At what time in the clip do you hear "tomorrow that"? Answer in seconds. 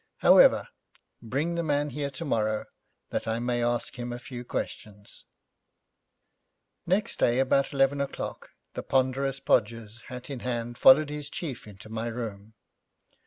2.09-3.27